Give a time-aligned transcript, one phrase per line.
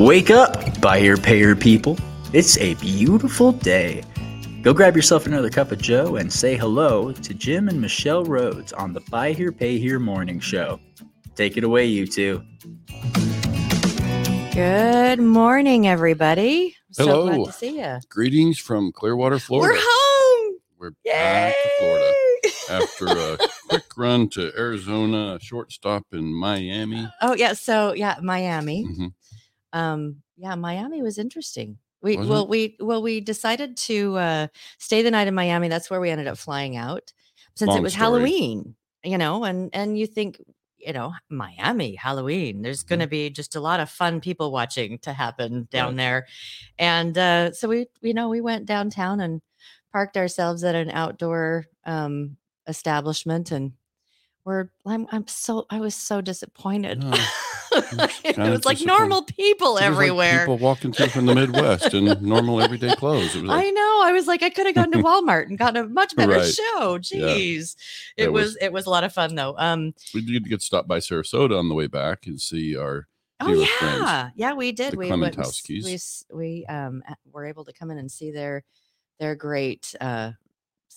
[0.00, 1.98] Wake up, buyer payer people.
[2.32, 4.02] It's a beautiful day.
[4.62, 8.72] Go grab yourself another cup of Joe and say hello to Jim and Michelle Rhodes
[8.72, 10.80] on the Buy Here Pay Here morning show.
[11.34, 12.42] Take it away, you two.
[14.54, 16.74] Good morning, everybody.
[16.92, 17.26] So Hello.
[17.26, 17.98] glad to see you.
[18.08, 19.74] Greetings from Clearwater, Florida.
[19.74, 20.56] We're home.
[20.78, 21.12] We're Yay!
[21.12, 22.14] back to Florida
[22.70, 27.06] after a quick run to Arizona, a short stop in Miami.
[27.20, 28.86] Oh yeah, so yeah, Miami.
[28.86, 29.12] Mhm.
[29.72, 31.78] Um, yeah, Miami was interesting.
[32.02, 32.48] We Was well it?
[32.48, 34.46] we well we decided to uh
[34.78, 35.68] stay the night in Miami.
[35.68, 37.12] That's where we ended up flying out
[37.54, 38.06] since Long it was story.
[38.06, 38.74] Halloween,
[39.04, 40.40] you know, and and you think
[40.78, 42.62] you know Miami Halloween.
[42.62, 43.10] There's going to Mm-hmm.
[43.10, 45.96] be just a lot of fun people watching to happen down Right.
[45.96, 46.26] there,
[46.78, 49.42] and uh, so we you know we went downtown and
[49.92, 52.36] parked ourselves at an outdoor um
[52.68, 53.72] establishment and
[54.44, 57.04] we're I'm I'm so I was so disappointed.
[58.24, 60.40] it was like normal people was like everywhere.
[60.40, 63.34] people walking through from the Midwest in normal everyday clothes.
[63.36, 64.00] It was like, I know.
[64.04, 66.44] I was like, I could have gone to Walmart and gotten a much better Right.
[66.54, 66.94] show.
[67.12, 67.26] Yeah.
[67.26, 67.76] Jeez.
[68.16, 69.54] It, It was, was- it was a lot of fun though.
[69.58, 73.06] Um we did get stopped by Sarasota on the way back and see our
[73.40, 74.30] oh dealer friends, yeah.
[74.34, 74.94] Yeah, we did.
[74.96, 76.24] we went and s- Clementowskis.
[76.30, 78.64] we we um were able to come in and see their
[79.18, 80.32] their great uh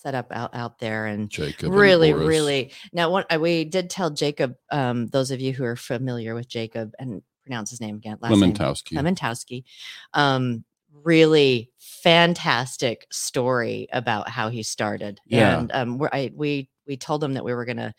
[0.04, 1.72] setup out out there and Jacob.
[1.72, 2.28] really Boris.
[2.28, 6.34] really now what uh, we did tell jacob um those of you who are familiar
[6.34, 8.92] with jacob and pronounce his name again last name Clementowski.
[8.98, 9.64] Clementowski.
[10.12, 10.64] Um,
[11.02, 15.20] really fantastic story about how he started.
[15.26, 15.58] Yeah.
[15.58, 17.92] And um, we're, I, we we told him that we were going to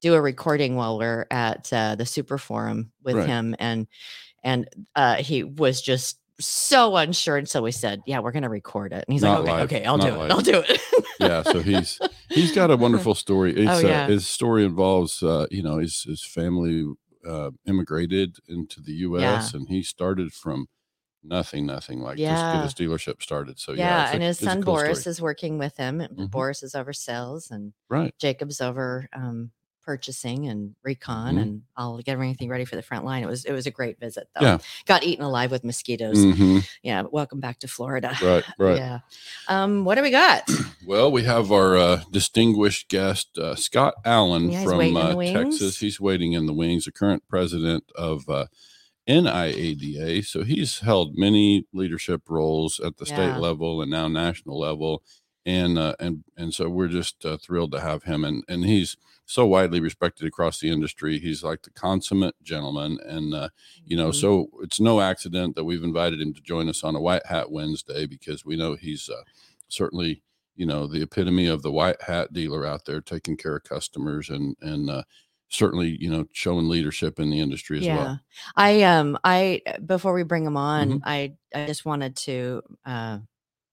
[0.00, 3.26] do a recording while we're at uh, the Super Forum with Right.
[3.26, 3.86] him, and
[4.44, 8.48] and uh, he was just so unsure, and so we said, "Yeah, we're going to
[8.48, 10.18] record it." And he's Not like, "Okay, live, okay, I'll not do it.
[10.18, 10.30] live.
[10.32, 10.80] I'll do it."
[11.20, 11.98] yeah, so he's
[12.30, 13.52] he's got a wonderful story.
[13.56, 14.04] It's, Oh, yeah.
[14.04, 16.84] uh, his story involves, uh, you know, his his family
[17.26, 19.52] uh, immigrated into the U.S.
[19.54, 20.66] and he started from
[21.24, 22.62] nothing, nothing like Yeah.
[22.62, 23.58] just get dealership started.
[23.58, 25.10] So yeah, yeah, it's a- and his son cool Boris story.
[25.10, 26.00] is working with him.
[26.00, 26.30] and Mhm.
[26.30, 28.14] Boris is over sales, and right.
[28.20, 29.50] Jacob's over um,
[29.86, 31.42] purchasing and recon, Mhm.
[31.42, 33.22] and I'll get everything ready for the front line.
[33.22, 34.44] It was it was a great visit, though.
[34.44, 34.58] Yeah.
[34.84, 36.22] Got eaten alive with mosquitoes.
[36.22, 38.12] hmm Yeah, welcome back to Florida.
[38.20, 38.76] Right, right.
[38.76, 38.98] Yeah.
[39.48, 40.42] Um, what do we got?
[40.86, 45.78] Well, we have our uh, distinguished guest, uh, Scott Allen Yeah, from uh, Texas.
[45.78, 48.46] He's waiting in the wings, the current president of uh,
[49.08, 50.24] NIADA.
[50.24, 53.14] So he's held many leadership roles at the Yeah.
[53.14, 55.02] state level and now national level.
[55.46, 58.96] And uh, and and so we're just uh, thrilled to have him, and and he's
[59.26, 61.18] so widely respected across the industry.
[61.20, 63.48] He's like the consummate gentleman, and uh,
[63.84, 64.14] you know, Mhm.
[64.20, 67.50] so it's no accident that we've invited him to join us on a White Hat
[67.52, 69.22] Wednesday because we know he's uh,
[69.68, 70.22] certainly
[70.56, 74.30] you know the epitome of the white hat dealer out there taking care of customers
[74.30, 75.02] and and uh,
[75.48, 77.96] certainly you know showing leadership in the industry as yeah.
[77.96, 78.20] well
[78.56, 81.00] I um I before we bring him on, Mhm.
[81.04, 83.18] I I just wanted to uh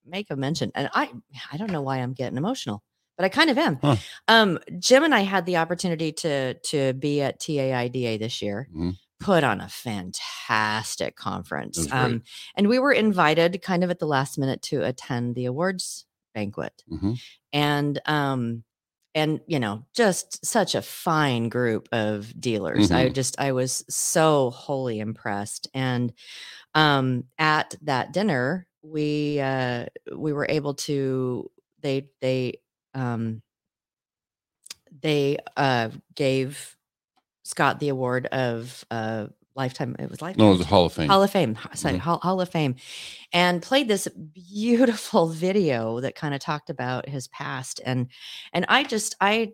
[0.06, 1.10] make a mention, and I
[1.52, 2.82] I don't know why I'm getting emotional,
[3.16, 3.78] but I kind of am.
[3.82, 3.96] Huh.
[4.28, 8.68] Um, Jim and I had the opportunity to to be at TIADA this year.
[8.74, 8.96] Mhm.
[9.20, 11.90] Put on a fantastic conference.
[11.92, 12.22] Um,
[12.56, 16.82] and we were invited kind of at the last minute to attend the awards banquet.
[16.90, 17.20] Mhm.
[17.52, 18.64] And um
[19.14, 22.90] and you know, just such a fine group of dealers.
[22.90, 23.14] I Mhm.
[23.14, 25.68] just I was so wholly impressed.
[25.72, 26.12] And
[26.74, 31.50] um at that dinner, we uh we were able to
[31.80, 32.60] they they
[32.94, 33.42] um
[35.00, 36.76] they uh gave
[37.44, 40.92] Scott the award of uh lifetime it was lifetime no it was a hall of
[40.92, 41.98] fame Hall of Fame, sorry, Mhm.
[42.00, 42.74] Hall, Hall of Fame,
[43.32, 48.08] and played this beautiful video that kind of talked about his past, and
[48.52, 49.52] and I just I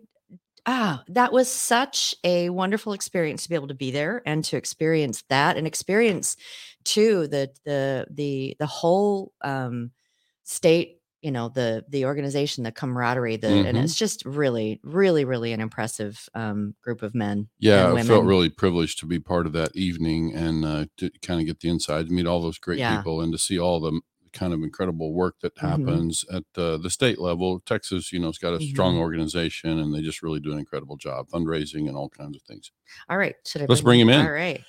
[0.65, 4.57] ah that was such a wonderful experience to be able to be there and to
[4.57, 6.37] experience that and experience
[6.83, 9.91] too the the the the whole um
[10.43, 13.83] state you know the the organization the camaraderie the and Mhm.
[13.83, 18.25] it's just really really really an impressive um group of men yeah and i felt
[18.25, 21.69] really privileged to be part of that evening and uh, to kind of get the
[21.69, 22.85] inside meet all those great Yeah.
[22.85, 24.01] people and to see all the
[24.33, 25.61] kind of incredible work that Mhm.
[25.69, 28.99] happens at uh, the state level texas you know has got a strong Mhm.
[28.99, 32.71] organization and they just really do an incredible job fundraising and all kinds of things
[33.09, 33.35] All right.
[33.45, 34.25] Should I Let's bring him in.
[34.25, 34.61] All right.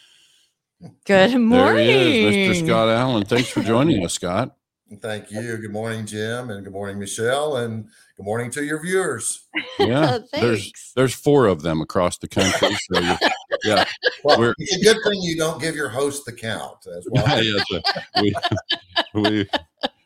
[1.07, 1.87] Good there morning.
[1.87, 4.57] he is mr scott allen thanks for joining us scott
[5.01, 5.57] Thank you.
[5.57, 7.85] Good morning, Jim, and good morning, Michelle, and
[8.19, 9.49] good morning to your viewers.
[9.79, 10.93] yeah there's Thanks.
[10.95, 13.17] there's four of them across the country so you-
[13.65, 13.85] yeah
[14.25, 17.43] Well, We're- it's a good thing you don't give your host the count as well.
[17.43, 17.81] yeah, so
[18.23, 18.35] we,
[19.15, 19.49] we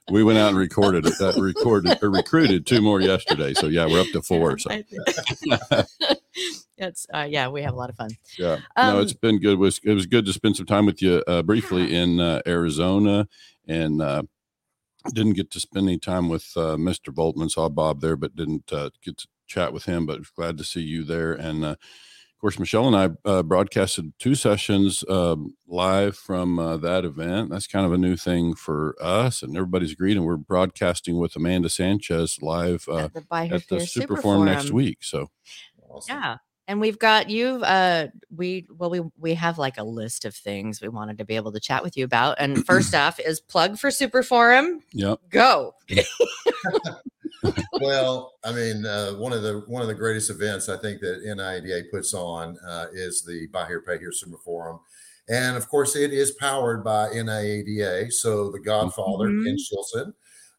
[0.08, 1.18] we went out and recorded it.
[1.18, 3.54] That recorded or recruited two more yesterday.
[3.54, 4.56] So yeah, we're up to four.
[4.58, 5.88] So I think-
[6.78, 8.10] it's uh, yeah, we have a lot of fun.
[8.38, 9.54] Yeah, no, Um, it's been good.
[9.54, 12.40] It was it was good to spend some time with you uh, briefly in uh,
[12.46, 13.26] Arizona,
[13.66, 14.22] and uh,
[15.12, 17.12] didn't get to spend any time with uh, Mr.
[17.12, 17.50] Boltman.
[17.50, 20.06] Saw Bob there, but didn't uh, get to chat with him.
[20.06, 21.76] But glad to see you there, and uh,
[22.36, 27.50] of course, Michelle and I uh, broadcasted two sessions um live from uh, that event.
[27.50, 30.18] That's kind of a new thing for us, and everybody's agreed.
[30.18, 33.86] And we're broadcasting with Amanda Sanchez live uh, at the Buy at the Fear Super
[33.86, 34.98] Super Forum next week.
[35.02, 35.30] So
[35.88, 36.16] Awesome.
[36.16, 36.36] Yeah.
[36.68, 40.80] And we've got you've uh we well we we have like a list of things
[40.80, 42.36] we wanted to be able to chat with you about.
[42.40, 44.80] And first off is plug for Super Forum.
[44.92, 45.74] yep, Go.
[47.80, 51.24] well, I mean, uh, one of the one of the greatest events I think that
[51.24, 54.80] NIADA puts on uh, is the Buy Here Pay Here Super Forum,
[55.28, 58.12] and of course, it is powered by NIADA.
[58.12, 60.12] So the Godfather Ken Shilson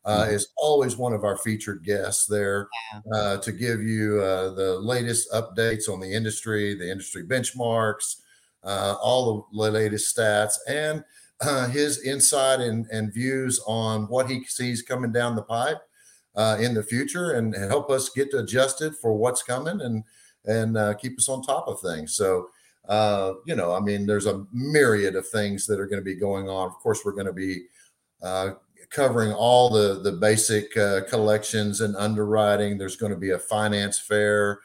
[0.07, 2.69] uh, is always one of our featured guests there
[3.13, 8.21] uh, to give you uh, the latest updates on the industry, the industry benchmarks,
[8.63, 11.04] uh, all the latest stats, and
[11.42, 15.81] uh, his insight and, and views on what he sees coming down the pipe
[16.38, 20.04] uh, in the future and help us get adjusted for what's coming and
[20.45, 22.15] and uh, keep us on top of things.
[22.15, 22.48] So,
[22.88, 26.15] uh, you know, I mean, there's a myriad of things that are going to be
[26.15, 26.68] going on.
[26.68, 27.65] Of course, we're going to be
[28.24, 28.51] uh,
[28.89, 32.77] covering all the the basic uh, collections and underwriting.
[32.77, 34.59] There's going to be a finance fair.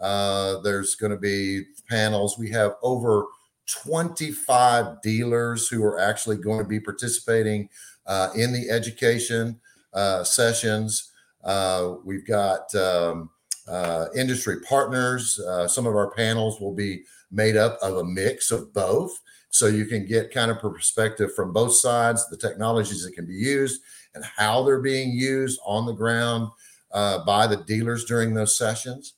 [0.00, 2.38] Uh, there's going to be panels.
[2.38, 3.26] We have over
[3.66, 7.68] 25 dealers who are actually going to be participating
[8.06, 9.58] uh, in the education
[9.94, 11.12] uh, sessions.
[11.44, 13.30] Uh, we've got um,
[13.68, 15.38] uh, industry partners.
[15.40, 19.18] Uh, some of our panels will be made up of a mix of both.
[19.54, 23.34] So you can get kind of perspective from both sides, the technologies that can be
[23.34, 23.80] used
[24.16, 26.48] and how they're being used on the ground
[26.90, 29.14] uh, by the dealers during those sessions.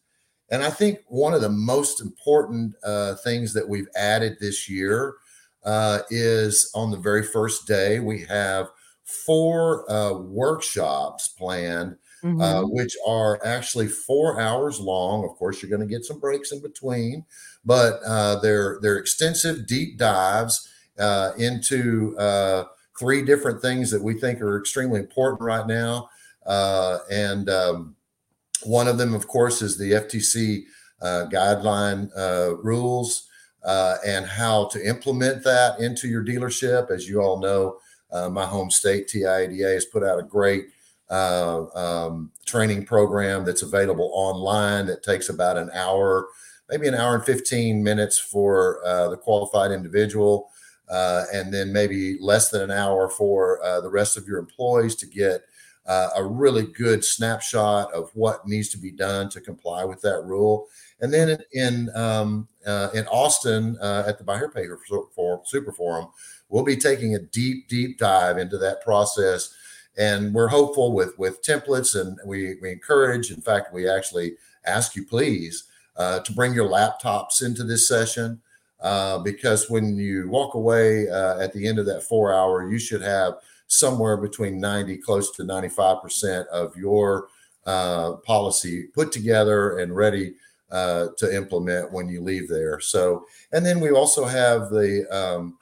[0.51, 5.15] And I think one of the most important uh, things that we've added this year
[5.65, 8.69] uh, is on the very first day, we have
[9.05, 11.97] four uh, workshops planned
[12.39, 12.67] uh, Mhm.
[12.67, 15.25] which are actually four hours long.
[15.25, 17.25] Of course, you're going to get some breaks in between,
[17.65, 20.69] but uh, they're they're extensive deep dives
[20.99, 22.65] uh, into uh,
[22.99, 26.09] three different things that we think are extremely important right now.
[26.45, 27.97] Uh, and um,
[28.65, 30.67] one of them, of course, is the FTC
[31.01, 33.29] uh, guideline uh, rules
[33.65, 36.91] uh, and how to implement that into your dealership.
[36.91, 37.79] As you all know,
[38.11, 40.69] uh, my home state, TIADA, has put out a great
[41.11, 46.29] uh, um, training program that's available online that takes about an hour,
[46.69, 50.51] maybe an hour and 15 minutes for uh, the qualified individual,
[50.89, 54.95] uh, and then maybe less than an hour for uh, the rest of your employees
[54.97, 55.43] to get
[55.87, 60.21] uh, a really good snapshot of what needs to be done to comply with that
[60.25, 60.67] rule.
[61.01, 64.67] And then in um, uh, in Austin at the Buy Here Pay
[65.45, 66.09] Super Forum,
[66.49, 69.55] we'll be taking a deep, deep dive into that process
[69.97, 74.35] and we're hopeful with with templates and we we encourage in fact we actually
[74.65, 75.65] ask you please
[75.97, 78.41] uh, to bring your laptops into this session
[78.81, 82.79] uh, because when you walk away uh, at the end of that four hour you
[82.79, 83.35] should have
[83.69, 87.29] somewhere between 90 close to 95% of your
[87.67, 90.35] uh, policy put together and ready
[90.71, 92.81] uh, to implement when you leave there.
[92.81, 95.59] So and then we also have the um,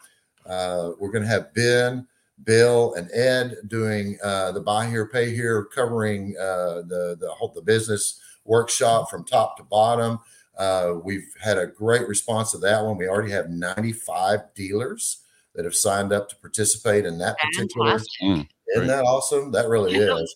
[0.47, 2.07] uh, we're going to have ben
[2.45, 7.49] Bill and Ed doing uh, the buy here, pay here, covering uh, the the whole
[7.49, 10.19] the business workshop from top to bottom.
[10.57, 12.97] Uh, we've had a great response to that one.
[12.97, 15.23] We already have 95 dealers
[15.55, 17.91] that have signed up to participate in that particular.
[17.91, 18.23] Fantastic.
[18.23, 19.51] Mm, Isn't that awesome?
[19.51, 20.35] That really is.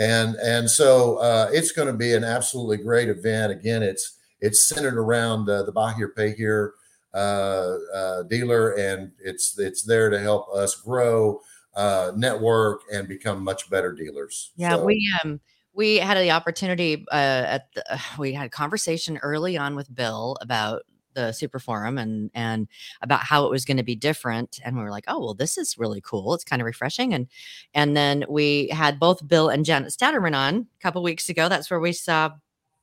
[0.00, 3.52] And and so uh, it's going to be an absolutely great event.
[3.52, 6.74] Again, it's it's centered around uh, the buy here, pay here
[7.14, 11.40] dealer, and it's it's there to help us grow,
[11.74, 14.52] uh, network, and become much better dealers.
[14.56, 15.40] Yeah, So, we um
[15.72, 19.94] we had the opportunity uh at the, uh, we had a conversation early on with
[19.94, 20.82] Bill about
[21.14, 22.68] the super forum and and
[23.00, 25.56] about how it was going to be different and we were like oh well this
[25.56, 27.28] is really cool it's kind of refreshing and
[27.72, 31.70] and then we had both bill and janet statterman on a couple weeks ago that's
[31.70, 32.30] where we saw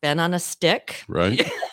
[0.01, 1.49] ben on a stick right?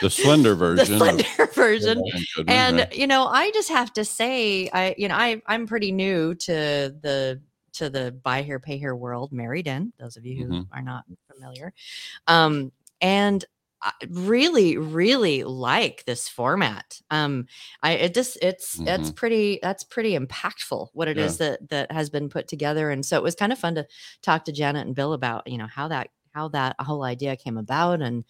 [0.00, 0.92] The slender the version.
[0.94, 1.24] of slender
[1.54, 2.02] version
[2.36, 2.94] Goodman, and right?
[2.94, 6.94] you know i just have to say i you know i i'm pretty new to
[7.02, 7.40] the
[7.72, 10.66] to the buy here pay here world married in those of you who Mhm.
[10.72, 11.72] are not familiar
[12.26, 13.44] um and
[13.82, 17.46] I really really like this format um
[17.82, 22.08] i it just it's it's pretty that's pretty impactful what it is that that has
[22.08, 23.86] been put together and so it was kind of fun to
[24.22, 27.58] talk to janet and bill about you know how that how that whole idea came
[27.58, 28.24] about and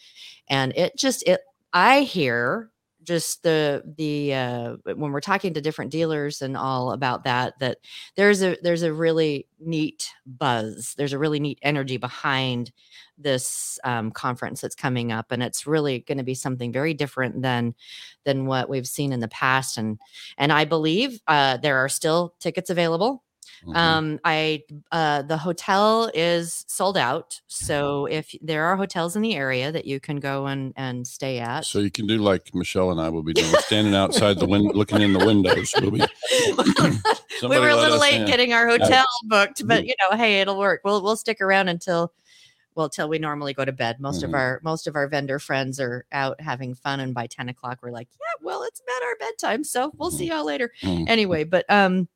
[0.48, 1.40] and it just it
[1.74, 2.70] I hear
[3.02, 7.76] just the the uh when we're talking to different dealers and all about that that
[8.16, 12.72] there's a there's a really neat buzz there's a really neat energy behind
[13.18, 17.42] this um, conference that's coming up and it's really going to be something very different
[17.42, 17.74] than
[18.24, 19.98] than what we've seen in the past and
[20.38, 23.22] and i believe uh, there are still tickets available
[23.66, 23.76] Mhm.
[23.76, 29.34] um, I uh, the hotel is sold out, so if there are hotels in the
[29.36, 32.90] area that you can go and and stay at, so you can do like Michelle
[32.90, 35.72] and I will be doing, standing outside the window, looking in the windows.
[35.80, 35.98] We'll be,
[37.42, 38.26] we were a little late in.
[38.26, 40.82] getting our hotel booked, but you know, hey, it'll work.
[40.84, 42.12] We'll we'll stick around until
[42.74, 43.98] well till we normally go to bed.
[44.00, 44.24] Most Mhm.
[44.28, 47.78] of our most of our vendor friends are out having fun, and by ten o'clock
[47.82, 50.70] we're like, yeah, well, it's about our bedtime, so we'll see y'all later.
[50.82, 51.04] Mhm.
[51.08, 52.08] Anyway, but um.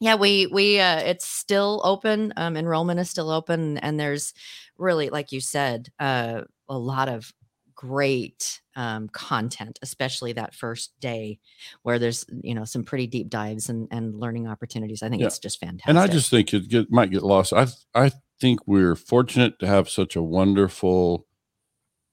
[0.00, 2.32] Yeah, we we uh it's still open.
[2.36, 4.34] Um enrollment is still open and there's
[4.76, 7.32] really like you said, uh a lot of
[7.74, 11.38] great um content, especially that first day
[11.82, 15.02] where there's you know some pretty deep dives and and learning opportunities.
[15.02, 15.28] I think Yeah.
[15.28, 15.88] it's just fantastic.
[15.88, 17.52] And I just think it get, might get lost.
[17.52, 18.10] I I
[18.40, 21.26] think we're fortunate to have such a wonderful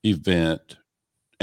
[0.05, 0.77] event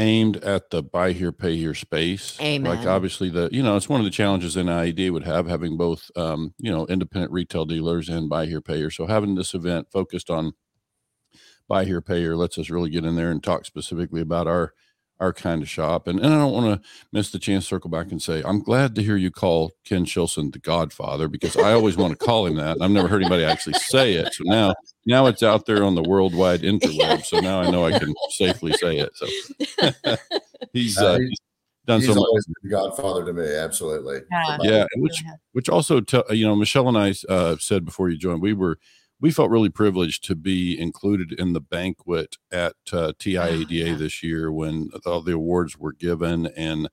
[0.00, 2.36] aimed at the buy here pay here space.
[2.70, 6.10] Like obviously the you know it's one of the challenges NIADA would have having both
[6.16, 8.90] um, you know independent retail dealers and buy here pay here.
[8.90, 10.52] So having this event focused on
[11.68, 14.72] buy here pay here lets us really get in there and talk specifically about our
[15.20, 16.06] our kind of shop.
[16.06, 18.62] And, and I don't want to miss the chance to circle back and say, I'm
[18.62, 22.46] glad to hear you call Ken Shilson the Godfather because I always want to call
[22.46, 22.76] him that.
[22.76, 24.32] and I've never heard anybody actually say it.
[24.32, 24.74] So now,
[25.06, 27.24] now it's out there on the worldwide interweb.
[27.24, 29.10] So now I know I can safely say it.
[29.14, 29.26] So
[30.72, 31.38] he's, Uh, uh, he's
[31.86, 32.24] done He's so much.
[32.26, 33.46] always been godfather to me.
[33.54, 34.20] Absolutely.
[34.30, 34.58] Yeah.
[34.62, 38.42] Yeah, which which also tell you know Michelle and I uh, said before you joined
[38.42, 38.78] we were
[39.20, 43.94] we felt really privileged to be included in the banquet at uh, TIADA yeah.
[43.94, 46.88] this year when all the awards were given and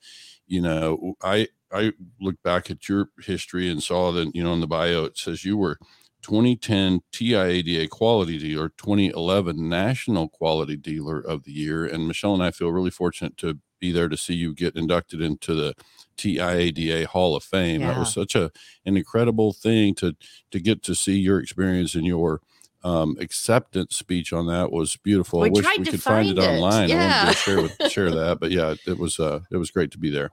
[0.48, 4.62] you know I I looked back at your history and saw that you know in
[4.62, 5.78] the bio it says you were
[6.22, 12.52] 2010 TIADA quality dealer 2011 national quality dealer of the year and Michelle and I
[12.52, 15.74] feel really fortunate to be there to see you get inducted into the
[16.18, 17.82] TIADA Hall of Fame.
[17.82, 18.52] That was such a
[18.86, 20.16] an incredible thing to
[20.52, 22.42] to get to see your experience and your
[22.84, 25.40] um, acceptance speech on that was beautiful.
[25.40, 26.58] We I wish we could find it find it.
[26.58, 26.92] online.
[26.92, 27.24] I Yeah.
[27.26, 29.98] wanted to share with share that, but yeah, it was uh, it was great to
[29.98, 30.32] be there.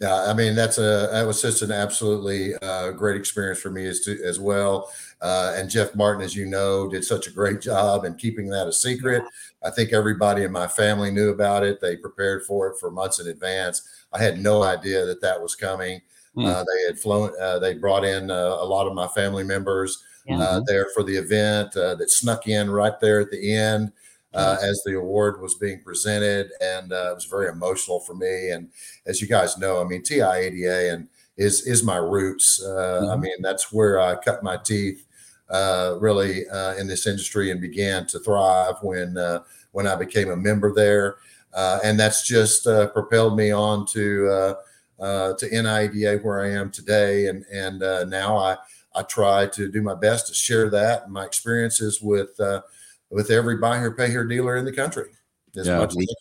[0.00, 3.84] Yeah, I mean that's a that was just an absolutely uh, great experience for me
[3.86, 4.92] as to, as well.
[5.20, 8.68] Uh, and Jeff Martin, as you know, did such a great job in keeping that
[8.68, 9.24] a secret.
[9.64, 11.80] I think everybody in my family knew about it.
[11.80, 13.82] They prepared for it for months in advance.
[14.12, 16.00] I had no idea that that was coming.
[16.36, 16.44] Hmm.
[16.46, 17.32] Uh, they had flown.
[17.40, 20.38] Uh, they brought in uh, a lot of my family members Yeah.
[20.38, 23.90] uh, there for the event uh, that snuck in right there at the end
[24.34, 28.50] uh, as the award was being presented, and uh, it was very emotional for me.
[28.50, 28.70] And
[29.06, 32.62] as you guys know, I mean, TIADA and is is my roots.
[32.62, 33.20] Uh, I Mhm.
[33.20, 35.04] mean, that's where I cut my teeth
[35.48, 39.42] uh, really uh, in this industry and began to thrive when uh,
[39.72, 41.16] when I became a member there,
[41.54, 44.54] uh, and that's just uh, propelled me on to uh,
[45.02, 48.56] uh, to NIADA where I am today, and and uh, now I
[48.94, 52.62] I try to do my best to share that and my experiences with uh,
[53.10, 55.10] with every buy here pay here dealer in the country
[55.56, 56.14] as Yeah, much we- as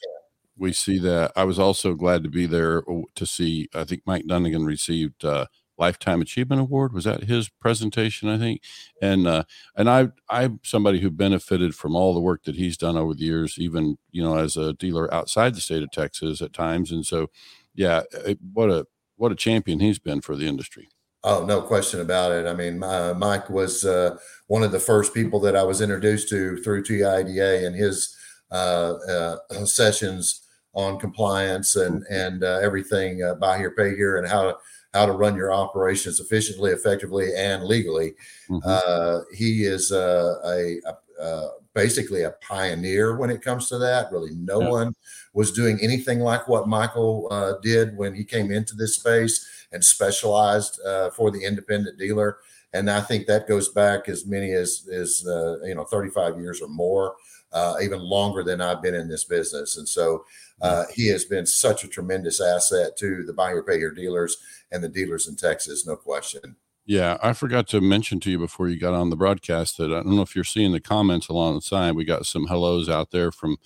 [0.59, 1.31] we see that.
[1.35, 2.81] I was also glad to be there
[3.15, 3.69] to see.
[3.75, 5.45] I think Mike Dunnigan received uh,
[5.77, 6.93] lifetime achievement award.
[6.93, 8.27] Was that his presentation?
[8.27, 8.61] I think,
[8.99, 9.43] and uh,
[9.75, 13.23] and I I'm somebody who benefited from all the work that he's done over the
[13.25, 16.91] years, even you know as a dealer outside the state of Texas at times.
[16.91, 17.29] And so,
[17.75, 20.87] yeah, it, what a what a champion he's been for the industry.
[21.29, 22.47] Oh, no question about it.
[22.47, 24.15] I mean, uh, Mike was uh,
[24.47, 28.15] one of the first people that I was introduced to through TIADA and his
[28.49, 30.43] uh, uh, sessions
[30.73, 34.55] on compliance and and uh, everything uh, buy here, pay here, and how to
[34.93, 38.15] how to run your operations efficiently, effectively, and legally.
[38.49, 38.61] Mhm.
[38.63, 44.09] Uh, he is uh, a, a uh, basically a pioneer when it comes to that.
[44.13, 44.69] Really, no Yeah.
[44.69, 44.95] one
[45.33, 49.83] was doing anything like what Michael uh, did when he came into this space and
[49.83, 52.37] specialized uh, for the independent dealer.
[52.73, 56.61] And I think that goes back as many as as uh, you know 35 years
[56.61, 57.15] or more,
[57.51, 59.77] uh, even longer than I've been in this business.
[59.77, 60.25] And so
[60.61, 64.37] uh, he has been such a tremendous asset to the buy here pay here dealers
[64.71, 66.55] and the dealers in Texas, no question.
[66.85, 69.95] Yeah, I forgot to mention to you before you got on the broadcast that I
[69.95, 71.95] don't know if you're seeing the comments along the side.
[71.95, 73.57] We got some hellos out there from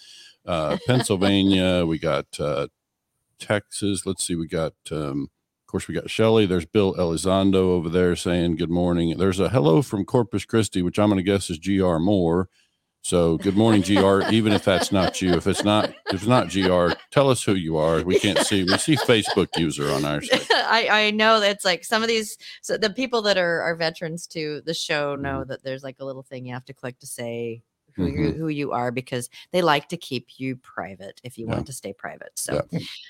[0.43, 1.85] uh, Pennsylvania.
[1.85, 2.67] we got uh,
[3.37, 4.07] Texas.
[4.07, 4.35] Let's see.
[4.35, 5.29] We got, um,
[5.71, 6.45] course, we got Shelly.
[6.45, 9.17] There's Bill Elizondo over there saying good morning.
[9.17, 12.49] There's a hello from Corpus Christi, which I'm going to guess is GR Moore.
[13.03, 14.21] So good morning, GR.
[14.31, 17.55] Even if that's not you, if it's not if it's not GR, tell us who
[17.55, 18.03] you are.
[18.03, 18.63] We can't see.
[18.63, 20.41] We see Facebook user on our side.
[20.51, 24.27] I, I know that's like some of these so the people that are are veterans
[24.27, 25.49] to the show know Mm-hmm.
[25.49, 27.63] that there's like a little thing you have to click to say
[27.95, 31.53] who you who you are because they like to keep you private if you Yeah.
[31.53, 32.31] want to stay private.
[32.35, 32.61] So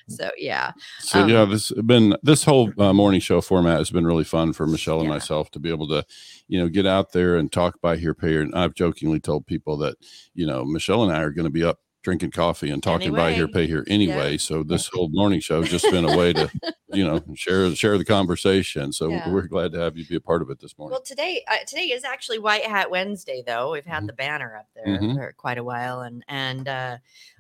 [0.08, 0.72] so yeah.
[1.00, 4.54] So Um, yeah, this been this whole uh, morning show format has been really fun
[4.54, 5.16] for Michelle and Yeah.
[5.16, 6.06] myself to be able to,
[6.48, 8.42] you know, get out there and talk buy here, pay here.
[8.42, 9.98] And I've jokingly told people that,
[10.34, 13.34] you know, Michelle and I are going to be up drinking coffee and talking buy
[13.34, 14.38] here, pay here anyway.
[14.38, 16.50] So this whole morning show has just been a way to,
[16.92, 18.92] you know, share share the conversation.
[18.92, 19.30] So Yeah.
[19.30, 20.94] we're glad to have you be a part of it this morning.
[20.94, 23.72] Well, today uh, today is actually White Hat Wednesday, though.
[23.72, 24.08] We've had Mhm.
[24.08, 25.16] the banner up there Mhm.
[25.16, 26.98] for quite a while, and and uh,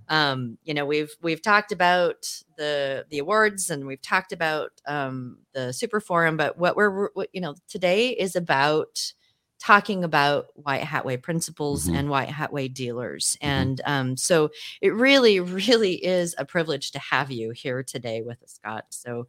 [0.10, 2.28] um, you know we've we've talked about
[2.58, 7.30] the the awards and we've talked about um, the super forum, but what we're what,
[7.34, 9.14] you know today is about
[9.62, 11.96] talking about White Hat Way principles Mhm.
[12.00, 13.48] and White Hat Way dealers, Mhm.
[13.48, 14.50] and um, so
[14.82, 15.40] it really
[15.74, 18.86] really is a privilege to have you here today with us, Scott.
[18.90, 19.28] So.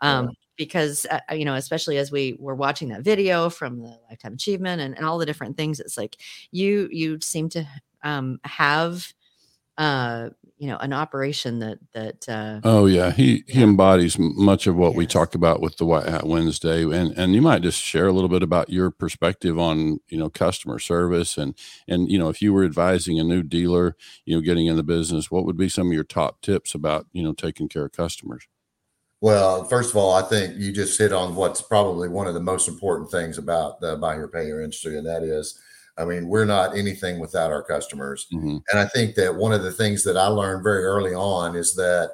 [0.00, 4.34] Um, because uh, you know especially as we were watching that video from the lifetime
[4.34, 6.18] achievement and, and all the different things it's like
[6.52, 7.66] you you seem to
[8.04, 9.12] um have
[9.78, 10.30] uh
[10.62, 14.94] you know an operation that that uh Oh yeah, he he embodies much of what
[14.94, 15.12] we Yes.
[15.12, 18.28] talk about with the White Hat Wednesday, and and you might just share a little
[18.28, 21.56] bit about your perspective on you know customer service and
[21.88, 24.84] and you know if you were advising a new dealer, you know, getting in the
[24.84, 27.92] business, what would be some of your top tips about you know taking care of
[27.92, 28.46] customers?
[29.20, 32.40] Well, first of all, I think you just hit on what's probably one of the
[32.40, 35.60] most important things about the buy here, pay here industry, and that is,
[35.98, 38.26] I mean, we're not anything without our customers.
[38.30, 41.56] hmm And I think that one of the things that I learned very early on
[41.56, 42.12] is that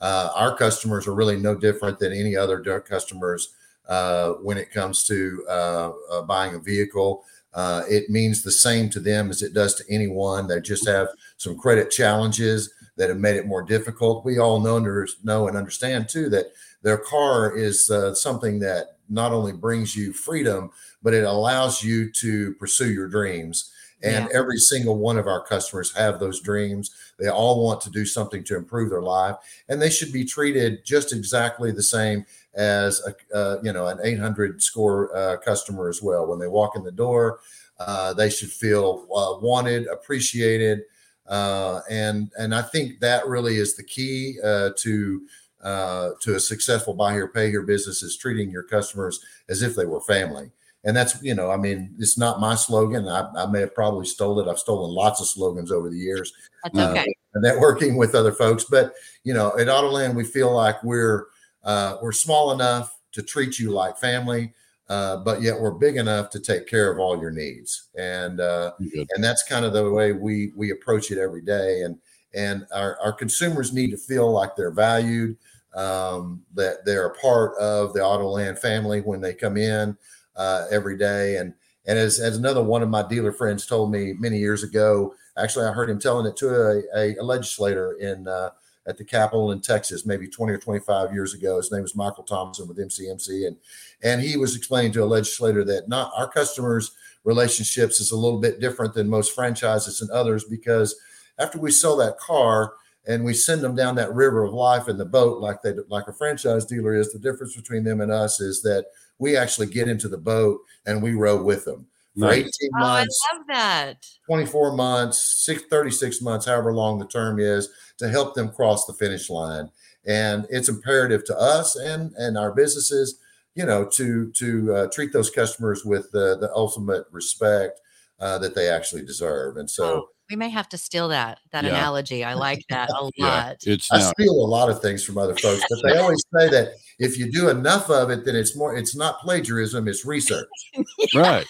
[0.00, 3.54] uh, our customers are really no different than any other customers
[3.88, 7.24] uh, when it comes to uh, uh, buying a vehicle.
[7.52, 10.46] Uh, it means the same to them as it does to anyone.
[10.46, 14.24] They just have some credit challenges that have made it more difficult.
[14.24, 16.46] We all know, under, know and understand too that
[16.82, 20.70] their car is uh, something that not only brings you freedom,
[21.02, 23.72] but it allows you to pursue your dreams.
[24.02, 26.90] And every single one of our customers have those dreams.
[27.18, 29.36] They all want to do something to improve their life,
[29.68, 33.98] and they should be treated just exactly the same as a uh, you know an
[34.02, 36.26] 800 score uh, customer as well.
[36.26, 37.40] When they walk in the door,
[37.78, 40.84] uh, they should feel uh, wanted, appreciated,
[41.26, 45.26] uh, and and I think that really is the key uh, to
[45.62, 49.74] uh, to a successful buy here pay here business is treating your customers as if
[49.74, 50.50] they were family
[50.84, 53.08] and that's you know i mean it's not my slogan.
[53.08, 54.48] I, I may have probably stole it.
[54.48, 56.32] I've stolen lots of slogans over the years
[56.64, 57.14] that's uh, okay.
[57.36, 58.64] networking with other folks.
[58.64, 61.26] But you know at autoland we feel like we're
[61.64, 64.54] uh, we're small enough to treat you like family
[64.90, 67.90] uh, but yet we're big enough to take care of all your needs.
[67.96, 68.72] And uh,
[69.14, 71.82] and that's kind of the way we we approach it every day.
[71.82, 71.96] And
[72.34, 75.36] and our, our consumers need to feel like they're valued
[75.76, 79.96] um, that they're a part of the autoland family when they come in
[80.36, 81.36] uh, every day.
[81.36, 81.54] And
[81.86, 85.66] and as, as another one of my dealer friends told me many years ago actually
[85.66, 86.48] i heard him telling it to
[86.94, 88.50] a, a, legislator in uh,
[88.86, 91.56] at the capitol in texas maybe 20 or 25 years ago.
[91.56, 93.56] His name was michael thompson with mcmc and
[94.02, 96.92] and he was explaining to a legislator that not our customers
[97.24, 100.96] relationships is a little bit different than most franchises and others because
[101.38, 102.74] after we sell that car
[103.06, 106.08] and we send them down that river of life in the boat like they like
[106.08, 108.86] a franchise dealer is the difference between them and us is that
[109.20, 111.86] we actually get into the boat and we row with them
[112.18, 112.38] for Nice.
[112.38, 117.40] 18 oh i months love that 24 months, six, 36 months, however long the term
[117.40, 119.68] is, to help them cross the finish line.
[120.06, 123.18] And it's imperative to us and and our businesses,
[123.54, 127.80] you know, to to uh, treat those customers with the the ultimate respect
[128.20, 129.56] uh, that they actually deserve.
[129.56, 131.70] And so Oh, we may have to steal that that Yeah.
[131.70, 134.12] analogy i like that a Yeah, lot it's I now.
[134.12, 137.30] steal a lot of things from other folks, but they always say that if you
[137.32, 138.76] do enough of it, then it's more.
[138.76, 140.46] It's not plagiarism; it's research.
[141.14, 141.46] right.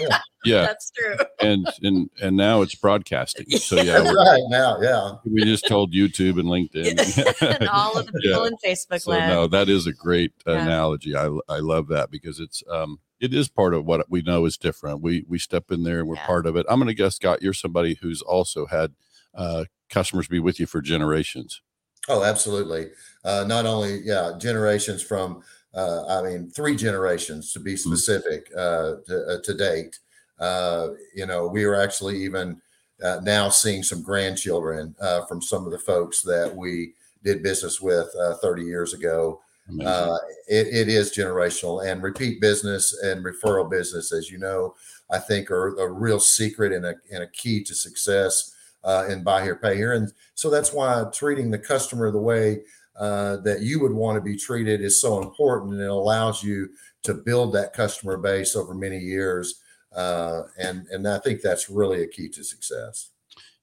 [0.00, 0.18] Yeah.
[0.44, 3.46] Yeah, that's true and and and now it's broadcasting.
[3.58, 4.42] So yeah, we're, right.
[4.48, 5.12] Now, yeah.
[5.24, 8.30] we just told YouTube and LinkedIn and all of the Yeah.
[8.34, 10.62] people in facebook So land no, that is a great Yeah.
[10.64, 11.16] analogy.
[11.16, 14.56] I I love that because it's um it is part of what we know is
[14.56, 15.00] different.
[15.00, 16.26] We we step in there and we're Yeah.
[16.26, 16.66] part of it.
[16.68, 18.92] I'm going to guess, Scott, you're somebody who's also had
[19.34, 21.60] uh, customers be with you for generations.
[22.08, 22.90] Oh, absolutely.
[23.24, 25.42] Uh, not only, yeah, generations from,
[25.74, 29.98] uh, I mean, three generations to be specific uh, to, uh, to date.
[30.38, 32.60] Uh, you know, we are actually even
[33.02, 37.80] uh, now seeing some grandchildren uh, from some of the folks that we did business
[37.80, 39.40] with uh, 30 years ago.
[39.84, 40.16] Uh,
[40.48, 44.74] it, it is generational and repeat business and referral business, as you know,
[45.10, 48.54] I think are a real secret and a, and a key to success
[48.84, 49.92] uh, in buy here, pay here.
[49.92, 52.62] And so that's why treating the customer the way
[52.96, 55.74] uh, that you would want to be treated is so important.
[55.74, 56.70] And it allows you
[57.02, 59.60] to build that customer base over many years.
[59.94, 63.10] Uh, and, and I think that's really a key to success.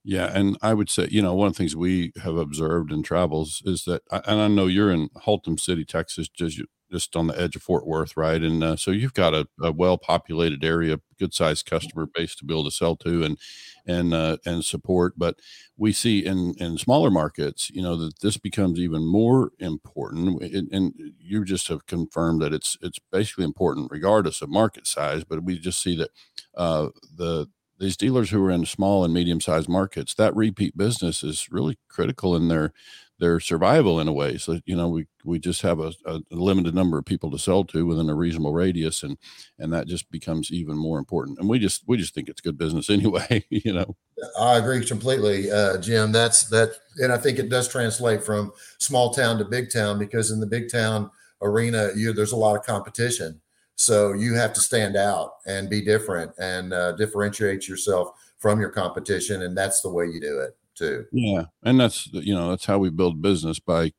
[0.08, 3.02] Yeah, and I would say, you know, one of the things we have observed in
[3.02, 7.42] travels is that, and I know you're in Haltom City, Texas, just just on the
[7.42, 8.42] edge of Fort Worth, right?
[8.44, 12.66] And uh, so you've got a, a well-populated area, good-sized customer base to be able
[12.66, 13.40] to sell to and
[13.88, 15.16] and uh, and support.
[15.18, 15.38] But
[15.76, 20.42] we see in in smaller markets, you know, that this becomes even more important.
[20.44, 25.24] And, and you just have confirmed that it's it's basically important regardless of market size.
[25.24, 26.12] But we just see that
[26.56, 27.48] uh, the
[27.80, 31.78] these dealers who are in small and medium sized markets, that repeat business is really
[31.90, 32.74] critical in their
[33.20, 34.38] their survival in a way.
[34.38, 37.64] So you know, we we just have a, a, limited number of people to sell
[37.66, 39.18] to within a reasonable radius, and
[39.58, 41.40] and that just becomes even more important.
[41.40, 43.46] And we just we just think it's good business anyway.
[43.50, 43.96] You know,
[44.40, 46.12] I agree completely, uh, Jim.
[46.12, 50.32] That's that, and I think it does translate from small town to big town because
[50.32, 51.10] in the big town
[51.42, 53.42] arena, you there's a lot of competition
[53.76, 58.70] so you have to stand out and be different and uh, differentiate yourself from your
[58.70, 61.06] competition, and that's the way you do it too.
[61.12, 63.92] Yeah, and that's you know that's how we build business by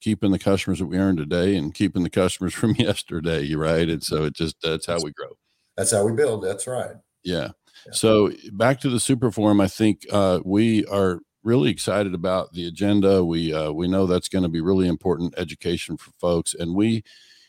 [0.00, 3.88] keeping the customers that we earn today and keeping the customers from yesterday, right?
[3.88, 5.36] And so it just that's how we grow.
[5.76, 6.44] That's how we build.
[6.44, 6.96] That's right.
[7.22, 7.50] Yeah.
[7.86, 7.92] yeah.
[7.92, 12.66] So back to the super forum, I think uh, we are really excited about the
[12.66, 13.24] agenda.
[13.24, 17.04] We uh, we know that's going to be really important education for folks, and we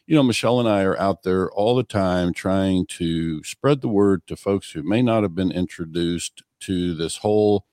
[0.06, 3.88] you know, Michelle and I are out there all the time trying to spread the
[3.88, 7.66] word to folks who may not have been introduced to this whole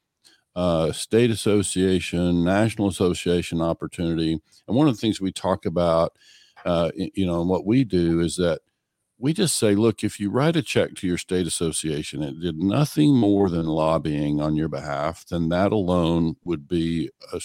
[0.55, 4.41] uh, state association, national association opportunity.
[4.69, 6.17] And one of the things we talk about,
[6.65, 8.61] uh, you know, and what we do is that
[9.19, 12.59] we just say, look, if you write a check to your state association, it did
[12.59, 17.41] nothing more than lobbying on your behalf, then that alone would be a,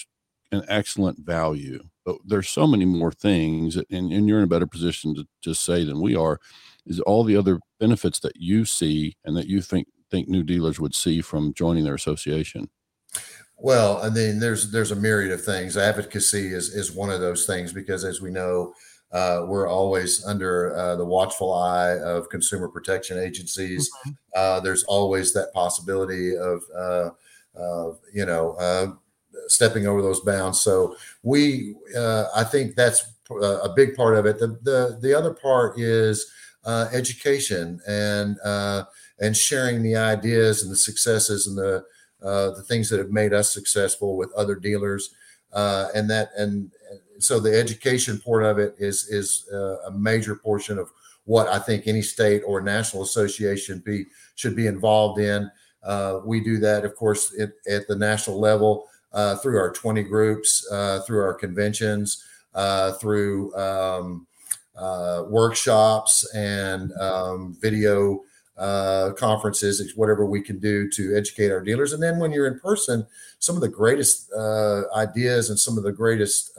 [0.52, 4.68] an excellent value but there's so many more things and, and you're in a better
[4.68, 6.40] position to, to say than we are
[6.86, 10.80] is all the other benefits that you see and that you think think new dealers
[10.80, 12.70] would see from joining their association
[13.58, 17.46] well i mean there's there's a myriad of things advocacy is is one of those
[17.46, 18.74] things because as we know
[19.12, 23.90] uh, we're always under uh, the watchful eye of consumer protection agencies.
[23.90, 24.12] Mm-hmm.
[24.36, 27.12] Uh, there's always that possibility of, uh,
[28.14, 28.88] you know, uh,
[29.48, 30.62] stepping over those bounds.
[30.62, 34.40] So we, uh, I think that's a big part of it.
[34.40, 36.32] The the the other part is
[36.66, 38.86] uh, education and uh,
[39.20, 41.84] and sharing the ideas and the successes and the
[42.24, 45.14] uh, the things that have made us successful with other dealers.
[45.54, 46.72] Uh, and that and
[47.20, 50.90] so the education part of it is is uh, a major portion of
[51.26, 54.06] what I think any state or national association be
[54.36, 55.50] should be involved in.
[56.26, 60.68] we do that, of course, at, at the national level uh, through our 20 groups,
[60.72, 62.24] uh, through our conventions,
[62.54, 64.28] uh, through um,
[64.76, 68.22] uh, workshops and um, video
[68.58, 71.94] uh, conferences, whatever we can do to educate our dealers.
[71.94, 73.08] And then when you're in person,
[73.40, 74.32] some of the greatest
[74.96, 76.52] ideas and some of the greatest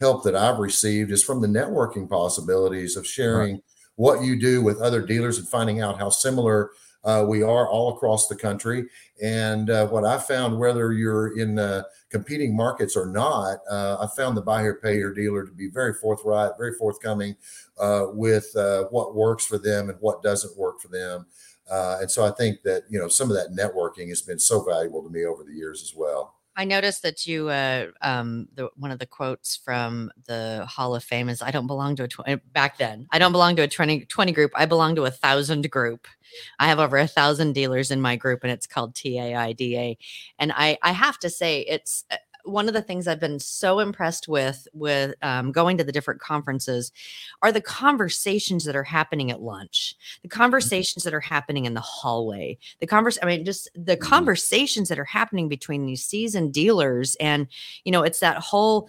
[0.00, 3.64] help that I've received is from the networking possibilities of sharing right.
[3.96, 6.70] what you do with other dealers and finding out how similar
[7.04, 8.86] uh, we are all across the country.
[9.22, 14.08] And uh, what I found, whether you're in uh, competing markets or not, uh, I
[14.16, 17.36] found the buy here, pay here dealer to be very forthright, very forthcoming
[17.78, 21.26] uh, with uh, what works for them and what doesn't work for them.
[21.70, 25.02] and so I think that, you know, some of that networking has been so valuable
[25.02, 26.34] to me over the years as well.
[26.56, 31.02] I noticed that you, uh, um, the, one of the quotes from the Hall of
[31.02, 33.08] Fame is, "I don't belong to a 20, back then.
[33.10, 34.52] I don't belong to a 20, 20 group.
[34.54, 36.06] I belong to a thousand group.
[36.60, 39.96] I have over a thousand dealers in my group, and it's called TIADA.
[40.38, 43.80] And I, I have to say, it's uh, one of the things I've been so
[43.80, 46.92] impressed with with um, going to the different conferences
[47.42, 50.38] are the conversations that are happening at lunch, the mm-hmm.
[50.38, 53.18] conversations that are happening in the hallway, the converse.
[53.22, 54.08] I mean, just the mm-hmm.
[54.08, 57.48] conversations that are happening between these seasoned dealers, and
[57.84, 58.88] you know, it's that whole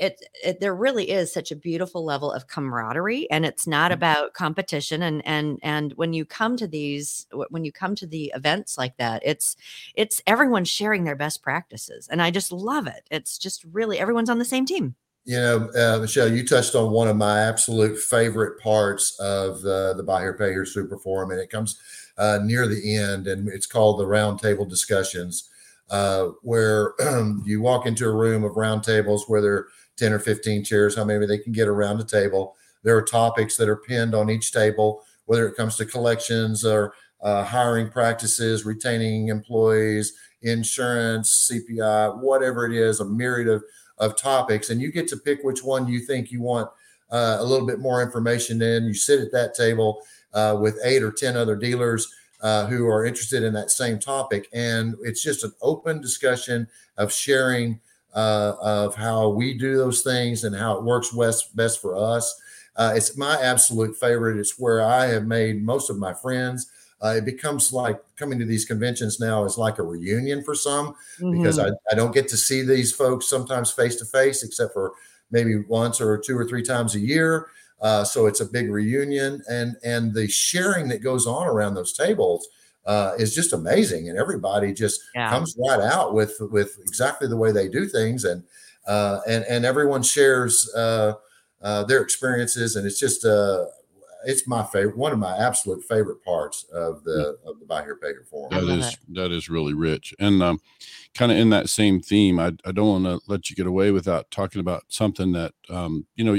[0.00, 3.98] it, it, there really is such a beautiful level of camaraderie and it's not mm-hmm.
[3.98, 8.32] about competition and and and when you come to these when you come to the
[8.34, 9.56] events like that it's
[9.94, 13.06] it's everyone sharing their best practices and i just love it.
[13.10, 14.94] It's just really everyone's on the same team.
[15.24, 19.94] You know uh, michelle you touched on one of my absolute favorite parts of uh,
[19.94, 21.78] the buy here pay here super forum and it comes
[22.16, 25.50] uh, near the end and it's called the roundtable discussions
[25.90, 26.94] uh, where
[27.44, 30.96] you walk into a room of round tables where there are 10 or 15 chairs,
[30.96, 32.56] how many they can get around a table.
[32.84, 36.94] There are topics that are pinned on each table, whether it comes to collections or
[37.20, 43.64] uh, hiring practices, retaining employees, insurance, CPI, whatever it is, a myriad of,
[43.98, 44.70] of topics.
[44.70, 46.70] And you get to pick which one you think you want
[47.10, 48.84] uh, a little bit more information in.
[48.84, 50.00] You sit at that table
[50.32, 54.48] uh, with eight or 10 other dealers uh, who are interested in that same topic.
[54.52, 57.80] And it's just an open discussion of sharing
[58.14, 62.40] uh, of how we do those things and how it works best, best for us.
[62.76, 64.38] Uh, it's my absolute favorite.
[64.38, 66.70] It's where I have made most of my friends.
[67.00, 70.94] Uh, it becomes like coming to these conventions now is like a reunion for some
[71.20, 71.32] mm-hmm.
[71.32, 74.94] because I, I don't get to see these folks sometimes face to face except for
[75.30, 77.48] maybe once or two or three times a year.
[77.80, 81.92] Uh, so it's a big reunion, and and the sharing that goes on around those
[81.92, 82.48] tables
[82.86, 85.30] uh, is just amazing, and everybody just yeah.
[85.30, 88.42] comes right out with with exactly the way they do things, and
[88.86, 91.12] uh, and and everyone shares uh,
[91.62, 93.66] uh, their experiences, and it's just uh,
[94.24, 97.96] it's my favorite, one of my absolute favorite parts of the of the Buy Here
[97.96, 98.50] Pay Here forum.
[98.50, 100.60] That is that is really rich, and um,
[101.14, 102.40] kind of in that same theme.
[102.40, 106.06] I I don't want to let you get away without talking about something that um,
[106.16, 106.38] you know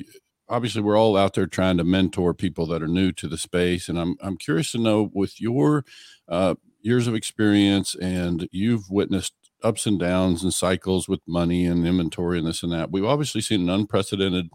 [0.49, 3.87] obviously we're all out there trying to mentor people that are new to the space
[3.89, 5.85] and i'm, I'm curious to know with your
[6.27, 9.33] uh, years of experience and you've witnessed
[9.63, 13.41] ups and downs and cycles with money and inventory and this and that we've obviously
[13.41, 14.49] seen an unprecedented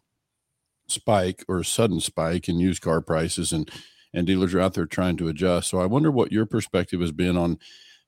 [0.88, 3.70] spike or sudden spike in used car prices and
[4.12, 5.68] and dealers are out there trying to adjust.
[5.70, 7.59] So i wonder what your perspective has been on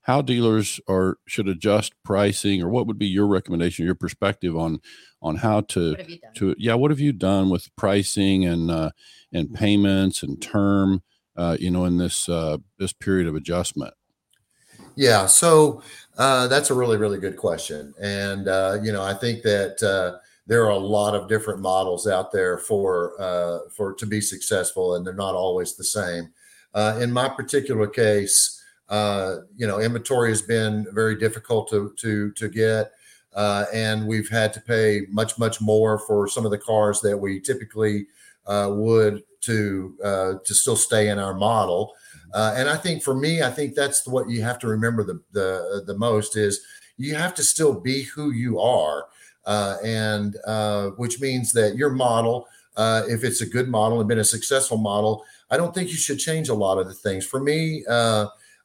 [0.07, 4.81] how dealers are should adjust pricing or what would be your recommendation your perspective on
[5.21, 5.97] on how to
[6.35, 8.91] to yeah what have you done with pricing and uh,
[9.33, 11.03] and payments and term
[11.37, 13.93] uh, you know in this uh, this period of adjustment?
[14.95, 15.83] Yeah so
[16.17, 17.93] uh, that's a really really good question.
[18.01, 22.07] And uh, you know i think that uh, there are a lot of different models
[22.07, 26.33] out there for uh, for to be successful and they're not always the same.
[26.75, 28.56] Uh, in my particular case
[28.89, 32.93] uh, you know, inventory has been very difficult to to to get,
[33.35, 37.17] uh, and we've had to pay much much more for some of the cars that
[37.17, 38.07] we typically
[38.47, 41.95] uh, would to uh, to still stay in our model.
[42.33, 45.21] Uh, and I think for me, I think that's what you have to remember the
[45.33, 46.65] the the most is
[46.97, 49.07] you have to still be who you are,
[49.47, 50.37] uh, and
[50.97, 52.47] which means that your model,
[52.79, 56.21] if it's a good model and been a successful model, I don't think you should
[56.21, 57.27] change a lot of the things.
[57.27, 57.85] For me.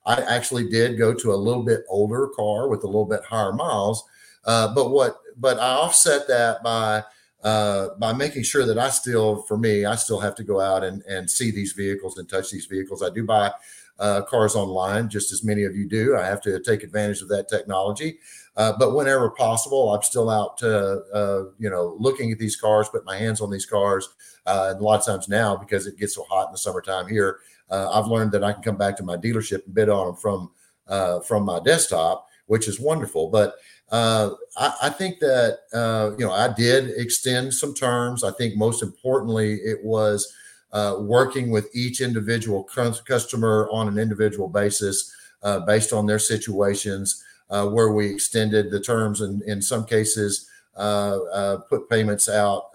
[0.05, 3.53] I actually did go to a little bit older car with a little bit higher
[3.53, 4.03] miles.
[4.45, 7.03] Uh, but what, but I offset that by,
[7.43, 10.83] uh, by making sure that I still, for me, I still have to go out
[10.83, 13.03] and, and see these vehicles and touch these vehicles.
[13.03, 13.51] I do buy
[13.99, 16.17] uh, cars online, just as many of you do.
[16.17, 18.17] I have to take advantage of that technology.
[18.57, 23.05] Uh, but whenever possible, I'm still out, uh, you know, looking at these cars, put
[23.05, 24.09] my hands on these cars.
[24.45, 27.07] Uh, and a lot of times now, because it gets so hot in the summertime
[27.07, 27.39] here,
[27.71, 30.15] uh, I've learned that I can come back to my dealership and bid on them
[30.15, 30.51] from
[30.87, 33.29] uh, from my desktop, which is wonderful.
[33.29, 33.55] But
[33.91, 38.23] uh, I, I, think that uh, you know I did extend some terms.
[38.23, 40.33] I think most importantly, it was
[40.73, 47.23] uh, working with each individual customer on an individual basis, uh, based on their situations,
[47.47, 52.65] where we extended the terms and in some cases put payments out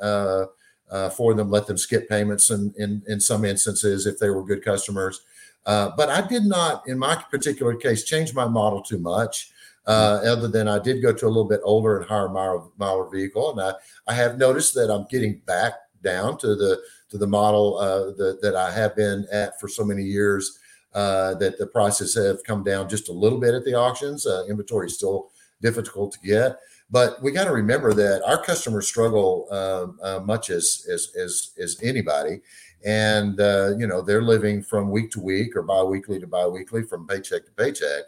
[0.91, 4.45] uh, for them, let them skip payments in, in, in some instances if they were
[4.45, 5.23] good customers.
[5.65, 9.51] Uh, but I did not, in my particular case, change my model too much.
[9.87, 13.09] Uh, other than I did go to a little bit older and higher mile, mile
[13.09, 13.73] vehicle, and I,
[14.09, 18.41] I have noticed that I'm getting back down to the to the model uh, that
[18.43, 20.59] that I have been at for so many years.
[20.93, 24.27] Uh, that the prices have come down just a little bit at the auctions.
[24.27, 26.59] Uh, inventory is still difficult to get,
[26.91, 31.51] but we got to remember that our customers struggle uh, uh, much as, as as
[31.59, 32.41] as anybody,
[32.85, 37.07] and uh, you know they're living from week to week or biweekly to biweekly, from
[37.07, 38.05] paycheck to paycheck,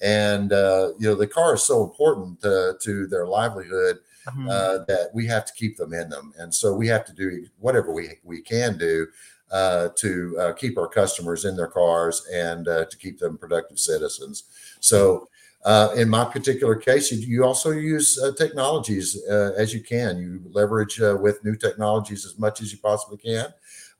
[0.00, 4.48] and uh, you know the car is so important to their livelihood mm-hmm.
[4.48, 7.46] Uh, that we have to keep them in them, and so we have to do
[7.58, 9.06] whatever we we can do.
[9.50, 13.78] Uh, to uh, keep our customers in their cars and uh, to keep them productive
[13.78, 14.44] citizens.
[14.80, 15.28] So
[15.64, 20.18] uh, in my particular case, you, also use uh, technologies uh, as you can.
[20.18, 23.46] You leverage uh, with new technologies as much as you possibly can.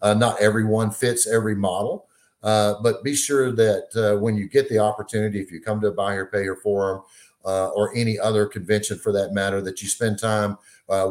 [0.01, 2.09] Uh, not everyone fits every model,
[2.43, 5.93] uh, but be sure that when you get the opportunity, if you come to a
[5.93, 7.03] Buy Here Pay Here forum
[7.45, 10.59] or any other convention for that matter, that you spend time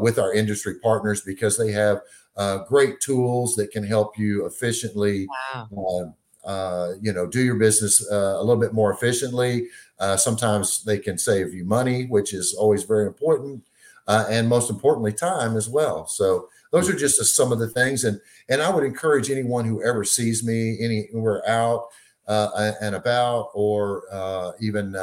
[0.01, 2.01] with our industry partners because they have
[2.67, 5.27] great tools that can help you efficiently
[5.71, 9.67] wow uh, you know, do your business uh, a little bit more efficiently.
[10.01, 13.63] Uh, sometimes they can save you money, which is always very important,
[14.07, 16.07] uh, and most importantly, time as well.
[16.07, 19.83] So those are just some of the things, and and I would encourage anyone who
[19.83, 21.85] ever sees me anywhere out
[22.27, 24.95] uh, and about, or uh, even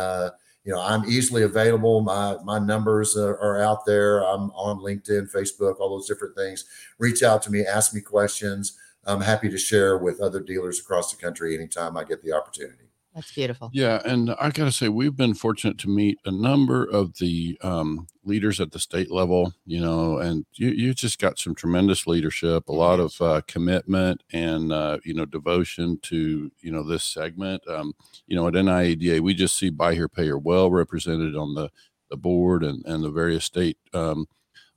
[0.69, 2.03] you know, I'm easily available.
[2.03, 4.19] My my numbers are, are, out there.
[4.19, 6.67] I'm on LinkedIn, Facebook, all those different things.
[6.99, 8.77] Reach out to me, ask me questions.
[9.07, 12.88] I'm happy to share with other dealers across the country anytime I get the opportunity.
[13.19, 13.69] That's beautiful.
[13.73, 17.59] Yeah, and I got to say, we've been fortunate to meet a number of the
[17.63, 19.55] um, leaders at the state level.
[19.67, 24.23] You know, and you you just got some tremendous leadership, a lot of uh, commitment,
[24.33, 27.67] and uh, you know devotion to you know this segment.
[27.67, 27.95] Um,
[28.29, 31.71] you know, at NIADA, we just see buy here, pay here well represented on the
[32.11, 34.27] the board and and the various state um,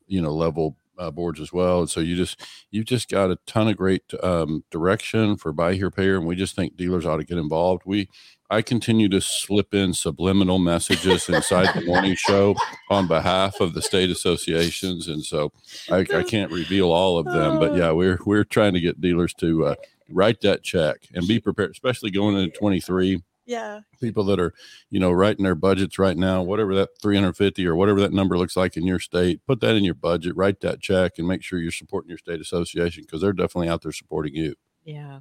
[0.08, 1.80] you know level uh, boards as well.
[1.80, 5.74] And so you just you've just got a ton of great um, direction for buy
[5.74, 7.84] here pay here, and we just think dealers ought to get involved.
[7.86, 8.08] We
[8.50, 12.56] I continue to slip in subliminal messages inside the morning show
[12.90, 15.52] on behalf of the state associations, and so
[15.90, 17.60] I, I can't reveal all of them.
[17.60, 19.76] But yeah, we're we're trying to get dealers to uh,
[20.10, 23.82] write that check and be prepared, especially going into twenty three yeah.
[24.00, 24.54] people that are
[24.90, 28.56] you know writing their budgets right now whatever that 350 or whatever that number looks
[28.56, 31.60] like in your state put that in your budget write that check and make sure
[31.60, 34.56] you're supporting your state association because they're definitely out there supporting you.
[34.84, 35.20] Yeah.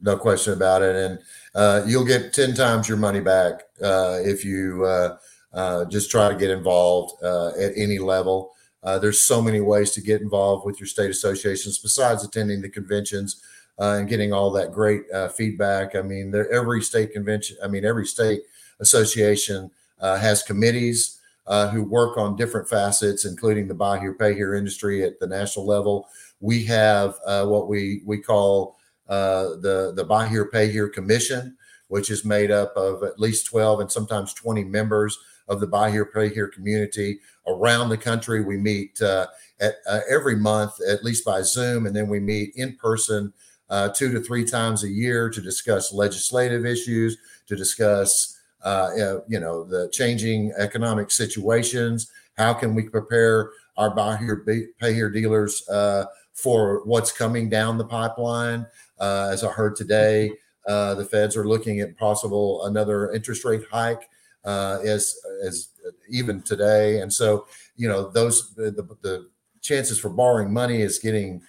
[0.00, 1.18] No question about it and
[1.54, 5.16] uh, you'll get 10 times your money back uh, if you uh,
[5.52, 8.52] uh just try to get involved uh, at any level.
[8.82, 12.68] Uh, there's so many ways to get involved with your state associations besides attending the
[12.68, 13.42] conventions
[13.78, 15.96] uh, and getting all that great uh, feedback.
[15.96, 18.42] I mean, every state convention, I mean, every state
[18.80, 24.34] association uh, has committees uh, who work on different facets, including the buy here, pay
[24.34, 26.06] here industry at the national level.
[26.40, 28.76] We have uh, what we we call
[29.08, 31.56] uh, the the buy here, pay here commission,
[31.88, 35.90] which is made up of at least twelve and sometimes twenty members of the buy
[35.90, 38.40] here, pay here community around the country.
[38.42, 39.74] We meet at
[40.08, 43.32] every month, at least by Zoom, and then we meet in person
[43.72, 48.90] uh, two to three times a year to discuss legislative issues, to discuss, uh,
[49.26, 52.12] you know, the changing economic situations.
[52.36, 54.44] How can we prepare our buy here,
[54.78, 56.04] pay here dealers uh,
[56.34, 58.66] for what's coming down the pipeline?
[59.00, 60.32] Uh, as I heard today,
[60.68, 64.06] uh, the feds are looking at possible another interest rate hike
[64.44, 65.68] uh, as as
[66.10, 69.30] even today, and so you know those the, the
[69.62, 71.40] chances for borrowing money is getting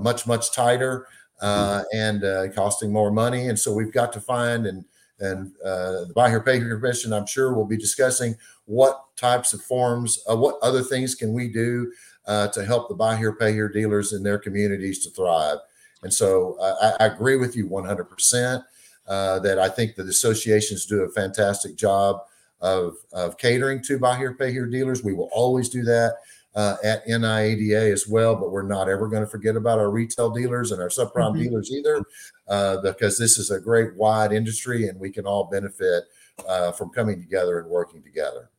[0.00, 1.06] much much tighter.
[1.42, 3.48] Uh, and uh, costing more money.
[3.48, 4.84] And so we've got to find and
[5.18, 7.12] and uh, the buy here pay here commission.
[7.12, 11.48] I'm sure we'll be discussing what types of forms, uh, what other things can we
[11.48, 11.92] do
[12.26, 15.58] uh, to help the buy here pay here dealers in their communities to thrive.
[16.04, 18.62] And so uh, I, I, agree with you 100 percent
[19.08, 22.20] that I think that associations do a fantastic job
[22.60, 25.02] of of catering to buy here pay here dealers.
[25.02, 26.18] We will always do that
[26.54, 30.30] uh, at NIADA as well, but we're not ever going to forget about our retail
[30.30, 31.42] dealers and our subprime mm-hmm.
[31.42, 32.02] dealers either,
[32.48, 36.04] uh, because this is a great wide industry and we can all benefit
[36.48, 38.50] uh, from coming together and working together.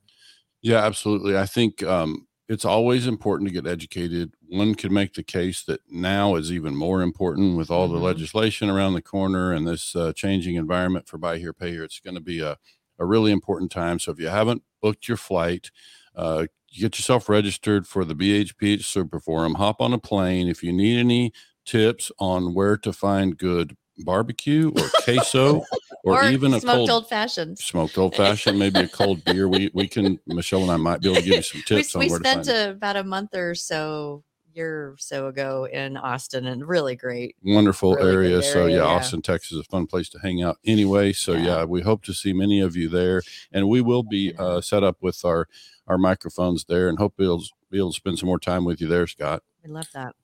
[0.62, 1.38] Yeah, absolutely.
[1.38, 4.34] I think um, it's always important to get educated.
[4.48, 7.98] One could make the case that now is even more important with all mm-hmm.
[7.98, 11.84] the legislation around the corner and this uh, changing environment for buy here, pay here.
[11.84, 12.58] It's going to be a,
[12.98, 14.00] a really important time.
[14.00, 15.70] So if you haven't booked your flight,
[16.16, 16.46] uh,
[16.78, 19.56] get yourself registered for the BHPH Super Forum.
[19.56, 20.48] Hop on a plane.
[20.48, 21.34] If you need any
[21.66, 25.64] tips on where to find good barbecue or queso
[26.04, 29.48] or, or even a smoked cold old fashioned smoked old fashioned maybe a cold beer
[29.48, 32.08] we we can michelle and i might be able to give you some tips we,
[32.08, 34.24] we spent a, about a month or so
[34.56, 38.30] year or so ago in austin and really great wonderful really area.
[38.38, 38.42] area.
[38.44, 41.44] so yeah, yeah, austin texas is a fun place to hang out anyway so yeah.
[41.44, 41.64] yeah.
[41.64, 44.98] we hope to see many of you there and we will be uh, set up
[45.02, 45.48] with our
[45.88, 48.88] our microphones there and hope we'll be able to spend some more time with you
[48.88, 49.44] there, Scott.
[49.64, 50.16] We love that.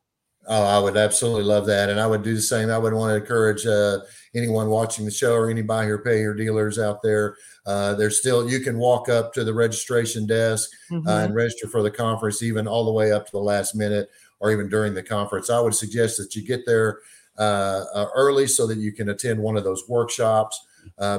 [0.47, 1.89] Oh, I would absolutely love that.
[1.89, 2.69] And I would do the same.
[2.69, 3.99] I would want to encourage uh,
[4.33, 7.35] anyone watching the show or any buy here, pay here dealers out there.
[7.65, 11.07] Uh, there's still, you can walk up to the registration desk uh, mm-hmm.
[11.07, 14.09] uh, and register for the conference, even all the way up to the last minute
[14.39, 15.49] or even during the conference.
[15.49, 16.99] I would suggest that you get there
[17.37, 20.65] uh, uh, early so that you can attend one of those workshops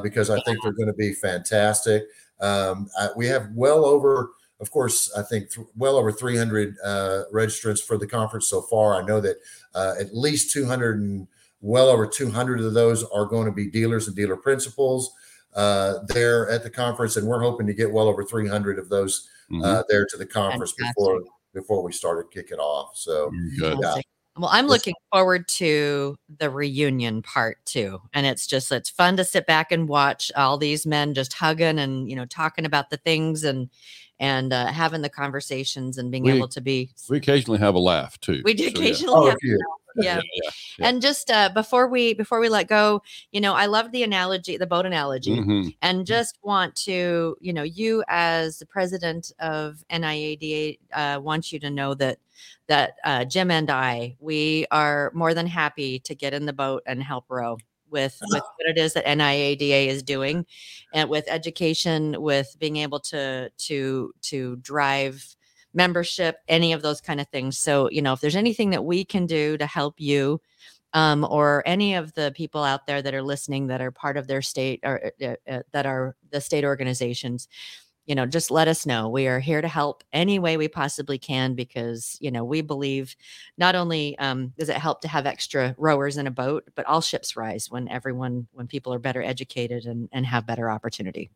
[0.03, 2.05] because I think they're going to be fantastic.
[2.41, 4.31] Um, I, we have well over,
[4.61, 9.01] of course, I think th- well over 300 uh, registrants for the conference so far.
[9.01, 9.37] I know that
[9.75, 11.27] uh, at least 200 and
[11.61, 15.13] well over 200 of those are going to be dealers and dealer principals
[15.55, 19.29] uh, there at the conference, and we're hoping to get well over 300 of those
[19.51, 19.81] uh, mm-hmm.
[19.89, 20.97] there to the conference Fantastic.
[20.97, 21.21] before
[21.53, 22.97] before we started kick it off.
[22.97, 23.75] So, yeah.
[24.39, 28.01] Well, I'm looking forward to the reunion part too.
[28.15, 31.79] And it's just it's fun to sit back and watch all these men just hugging
[31.79, 33.69] and you know talking about the things and
[34.21, 37.79] and uh, having the conversations and being We- able to be We occasionally have a
[37.81, 38.43] laugh too.
[38.45, 38.79] we do So, yeah.
[38.79, 39.59] occasionally Oh, have cute.
[39.97, 40.21] yeah.
[40.35, 40.51] yeah.
[40.87, 43.03] And just uh, before we before we let go,
[43.33, 45.75] you know, I love the analogy, the boat analogy, Mhm.
[45.83, 51.59] and just want to, you know, you as the president of NIADA, uh, want you
[51.61, 52.19] to know that
[52.69, 56.83] that uh, Jim and I, we are more than happy to get in the boat
[56.87, 57.59] and help row
[57.91, 60.47] with with what it is that NIADA is doing,
[60.95, 65.37] and with education, with being able to to to drive
[65.75, 67.57] membership, any of those kind of things.
[67.57, 70.41] So, you know, if there's anything that we can do to help you,
[70.93, 74.27] um, or any of the people out there that are listening that are part of
[74.27, 77.49] their state or uh, uh, that are the state organizations,
[78.11, 79.09] you know, just let us know.
[79.09, 83.15] We are here to help any way we possibly can because, you know, we believe
[83.57, 87.01] not only um, does it help to have extra rowers in a boat, but all
[87.03, 91.31] ships rise when everyone, when people are better educated and, and have better opportunity.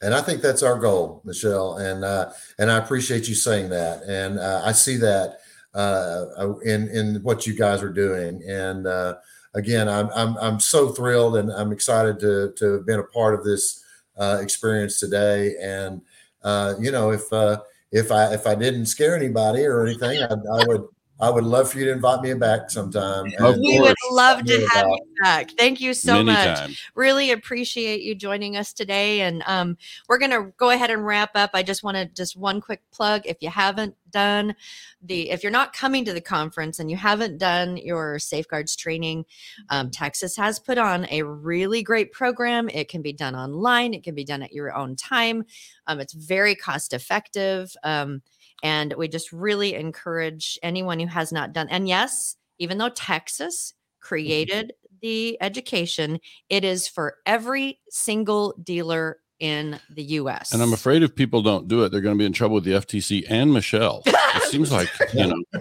[0.00, 1.76] And I think that's our goal, Michelle.
[1.76, 4.02] And uh, and I appreciate you saying that.
[4.04, 5.40] And uh, I see that
[5.74, 8.42] uh, in in what you guys are doing.
[8.48, 9.16] And uh,
[9.52, 13.34] again, I'm, I'm I'm so thrilled and I'm excited to to have been a part
[13.34, 13.84] of this
[14.16, 15.56] uh, experience today.
[15.60, 16.00] And
[16.44, 17.58] uh, you know, if uh,
[17.92, 20.84] if I if I didn't scare anybody or anything, I, I would
[21.20, 23.26] I would love for you to invite me back sometime.
[23.38, 24.66] And- We would love to Yeah.
[24.72, 25.50] have you back.
[25.52, 26.58] Thank you so Many much.
[26.58, 26.82] times.
[26.94, 29.76] really appreciate you joining us today and um,
[30.08, 32.82] we're going to go ahead and wrap up i just want to just one quick
[32.92, 34.54] plug if you haven't done
[35.02, 39.24] the if you're not coming to the conference and you haven't done your safeguards training
[39.70, 44.02] um, texas has put on a really great program it can be done online it
[44.02, 45.44] can be done at your own time
[45.86, 48.22] um, it's very cost effective um,
[48.62, 53.74] and we just really encourage anyone who has not done and yes even though texas
[54.00, 54.72] created
[55.04, 60.54] the education it is for every single dealer in the US.
[60.54, 62.64] And I'm afraid if people don't do it, they're going to be in trouble with
[62.64, 64.02] the FTC and Michelle.
[64.36, 65.60] It seems like, you know,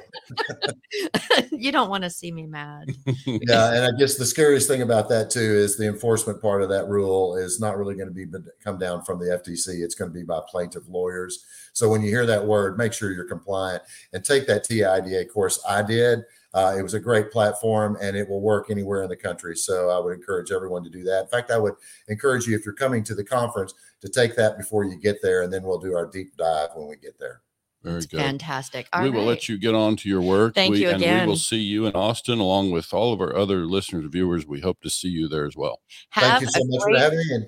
[1.52, 2.88] you don't want to see me mad.
[3.28, 6.70] yeah, and I guess the scariest thing about that too is the enforcement part of
[6.70, 8.26] that rule is not really going to be
[8.64, 9.84] come down from the FTC.
[9.84, 11.46] It's going to be by plaintiff lawyers.
[11.74, 15.64] So when you hear that word, make sure you're compliant and take that TIADA course.
[15.70, 16.24] I did.
[16.54, 19.56] Uh, it was a great platform and it will work anywhere in the country.
[19.56, 21.24] So I would encourage everyone to do that.
[21.24, 21.74] In fact, I would
[22.10, 25.41] encourage you if you're coming to the conference to take that before you get there,
[25.41, 27.41] and then we'll do our deep dive when we get there.
[27.82, 28.20] very good.
[28.20, 28.88] Fantastic.
[29.01, 30.54] we will let you get on to your work.
[30.54, 33.36] Thank we, you And we will see you in Austin along with all of our
[33.36, 34.45] other listeners and viewers.
[34.45, 35.82] We hope to see you there as well.
[36.14, 37.26] Thank you so much great- for having me.
[37.32, 37.45] And,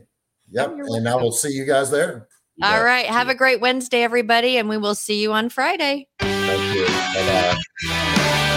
[0.50, 2.28] yep, Oh, you're and I will see you guys there.
[2.56, 2.84] You All bet.
[2.86, 3.06] right.
[3.06, 6.08] Have a great Wednesday, everybody, and we will see you on Friday.
[6.20, 6.86] Thank you.
[6.86, 7.56] Bye
[7.88, 8.52] bye.